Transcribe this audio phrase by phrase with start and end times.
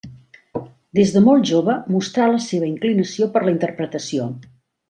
[0.99, 4.31] Des de molt jove mostrà la seva inclinació per la interpretació.